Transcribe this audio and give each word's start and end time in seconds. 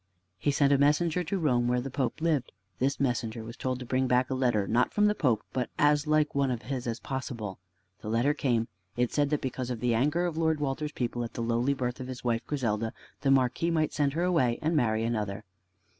He 0.39 0.49
sent 0.49 0.73
a 0.73 0.79
messenger 0.79 1.23
to 1.25 1.37
Rome, 1.37 1.67
where 1.67 1.79
the 1.79 1.91
Pope 1.91 2.21
lived. 2.21 2.51
This 2.79 2.99
messenger 2.99 3.43
was 3.43 3.55
told 3.55 3.77
to 3.77 3.85
bring 3.85 4.07
back 4.07 4.31
a 4.31 4.33
letter, 4.33 4.67
not 4.67 4.91
from 4.91 5.05
the 5.05 5.13
Pope, 5.13 5.43
but 5.53 5.69
as 5.77 6.07
like 6.07 6.33
one 6.33 6.49
of 6.49 6.63
his 6.63 6.87
as 6.87 6.99
possible. 6.99 7.59
The 7.99 8.09
letter 8.09 8.33
came. 8.33 8.67
It 8.97 9.13
said 9.13 9.29
that 9.29 9.41
because 9.41 9.69
of 9.69 9.79
the 9.79 9.93
anger 9.93 10.25
of 10.25 10.37
Lord 10.39 10.59
Walter's 10.59 10.91
people 10.91 11.23
at 11.23 11.33
the 11.35 11.43
lowly 11.43 11.75
birth 11.75 11.99
of 11.99 12.07
his 12.07 12.23
wife 12.23 12.43
Griselda, 12.47 12.93
the 13.21 13.29
Marquis 13.29 13.69
might 13.69 13.93
send 13.93 14.13
her 14.13 14.23
away 14.23 14.57
and 14.59 14.75
marry 14.75 15.03
another. 15.03 15.43